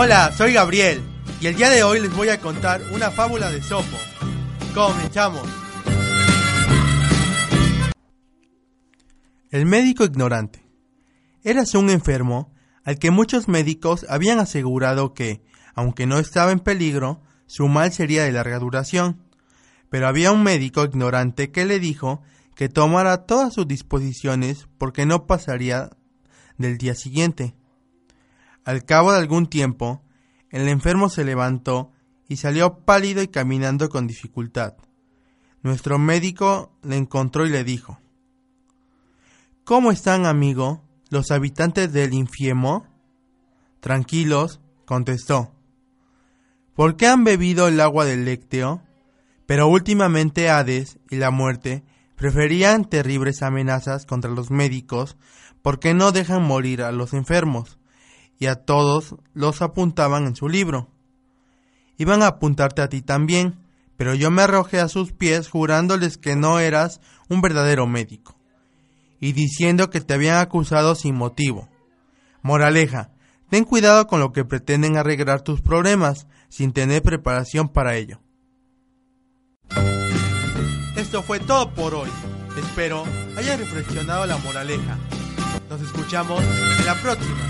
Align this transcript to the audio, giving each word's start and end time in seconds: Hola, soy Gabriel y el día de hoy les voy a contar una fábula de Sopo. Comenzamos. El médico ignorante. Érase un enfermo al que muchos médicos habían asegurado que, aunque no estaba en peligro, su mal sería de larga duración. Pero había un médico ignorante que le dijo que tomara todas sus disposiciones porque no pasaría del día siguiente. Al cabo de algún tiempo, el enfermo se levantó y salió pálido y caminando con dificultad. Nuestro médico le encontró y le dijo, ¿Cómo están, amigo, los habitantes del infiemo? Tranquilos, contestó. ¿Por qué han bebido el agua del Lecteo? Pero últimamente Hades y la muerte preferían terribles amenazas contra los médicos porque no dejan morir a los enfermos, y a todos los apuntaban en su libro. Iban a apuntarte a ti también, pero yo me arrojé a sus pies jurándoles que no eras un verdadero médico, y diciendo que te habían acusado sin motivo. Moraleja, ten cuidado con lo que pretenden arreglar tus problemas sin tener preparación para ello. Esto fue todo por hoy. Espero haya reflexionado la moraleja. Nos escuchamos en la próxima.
Hola, 0.00 0.30
soy 0.30 0.52
Gabriel 0.52 1.02
y 1.40 1.48
el 1.48 1.56
día 1.56 1.70
de 1.70 1.82
hoy 1.82 1.98
les 1.98 2.14
voy 2.14 2.28
a 2.28 2.40
contar 2.40 2.80
una 2.92 3.10
fábula 3.10 3.50
de 3.50 3.60
Sopo. 3.60 3.96
Comenzamos. 4.72 5.42
El 9.50 9.66
médico 9.66 10.04
ignorante. 10.04 10.64
Érase 11.42 11.78
un 11.78 11.90
enfermo 11.90 12.54
al 12.84 13.00
que 13.00 13.10
muchos 13.10 13.48
médicos 13.48 14.06
habían 14.08 14.38
asegurado 14.38 15.14
que, 15.14 15.42
aunque 15.74 16.06
no 16.06 16.20
estaba 16.20 16.52
en 16.52 16.60
peligro, 16.60 17.20
su 17.46 17.66
mal 17.66 17.92
sería 17.92 18.22
de 18.22 18.30
larga 18.30 18.60
duración. 18.60 19.20
Pero 19.90 20.06
había 20.06 20.30
un 20.30 20.44
médico 20.44 20.84
ignorante 20.84 21.50
que 21.50 21.64
le 21.64 21.80
dijo 21.80 22.22
que 22.54 22.68
tomara 22.68 23.26
todas 23.26 23.52
sus 23.52 23.66
disposiciones 23.66 24.68
porque 24.78 25.06
no 25.06 25.26
pasaría 25.26 25.90
del 26.56 26.78
día 26.78 26.94
siguiente. 26.94 27.56
Al 28.68 28.84
cabo 28.84 29.12
de 29.12 29.18
algún 29.18 29.46
tiempo, 29.46 30.02
el 30.50 30.68
enfermo 30.68 31.08
se 31.08 31.24
levantó 31.24 31.90
y 32.28 32.36
salió 32.36 32.80
pálido 32.80 33.22
y 33.22 33.28
caminando 33.28 33.88
con 33.88 34.06
dificultad. 34.06 34.74
Nuestro 35.62 35.98
médico 35.98 36.70
le 36.82 36.98
encontró 36.98 37.46
y 37.46 37.48
le 37.48 37.64
dijo, 37.64 37.98
¿Cómo 39.64 39.90
están, 39.90 40.26
amigo, 40.26 40.84
los 41.08 41.30
habitantes 41.30 41.94
del 41.94 42.12
infiemo? 42.12 42.86
Tranquilos, 43.80 44.60
contestó. 44.84 45.54
¿Por 46.74 46.98
qué 46.98 47.06
han 47.06 47.24
bebido 47.24 47.68
el 47.68 47.80
agua 47.80 48.04
del 48.04 48.26
Lecteo? 48.26 48.82
Pero 49.46 49.66
últimamente 49.66 50.50
Hades 50.50 50.98
y 51.08 51.16
la 51.16 51.30
muerte 51.30 51.84
preferían 52.16 52.84
terribles 52.84 53.40
amenazas 53.40 54.04
contra 54.04 54.30
los 54.30 54.50
médicos 54.50 55.16
porque 55.62 55.94
no 55.94 56.12
dejan 56.12 56.42
morir 56.42 56.82
a 56.82 56.92
los 56.92 57.14
enfermos, 57.14 57.78
y 58.38 58.46
a 58.46 58.56
todos 58.56 59.16
los 59.34 59.62
apuntaban 59.62 60.26
en 60.26 60.36
su 60.36 60.48
libro. 60.48 60.88
Iban 61.96 62.22
a 62.22 62.28
apuntarte 62.28 62.82
a 62.82 62.88
ti 62.88 63.02
también, 63.02 63.58
pero 63.96 64.14
yo 64.14 64.30
me 64.30 64.42
arrojé 64.42 64.80
a 64.80 64.88
sus 64.88 65.12
pies 65.12 65.48
jurándoles 65.48 66.16
que 66.16 66.36
no 66.36 66.60
eras 66.60 67.00
un 67.28 67.40
verdadero 67.40 67.86
médico, 67.86 68.36
y 69.20 69.32
diciendo 69.32 69.90
que 69.90 70.00
te 70.00 70.14
habían 70.14 70.36
acusado 70.36 70.94
sin 70.94 71.16
motivo. 71.16 71.68
Moraleja, 72.42 73.10
ten 73.50 73.64
cuidado 73.64 74.06
con 74.06 74.20
lo 74.20 74.32
que 74.32 74.44
pretenden 74.44 74.96
arreglar 74.96 75.42
tus 75.42 75.60
problemas 75.60 76.28
sin 76.48 76.72
tener 76.72 77.02
preparación 77.02 77.68
para 77.68 77.96
ello. 77.96 78.20
Esto 80.96 81.22
fue 81.22 81.40
todo 81.40 81.74
por 81.74 81.94
hoy. 81.94 82.10
Espero 82.56 83.04
haya 83.36 83.56
reflexionado 83.56 84.26
la 84.26 84.36
moraleja. 84.38 84.98
Nos 85.68 85.80
escuchamos 85.80 86.42
en 86.42 86.86
la 86.86 86.94
próxima. 87.00 87.47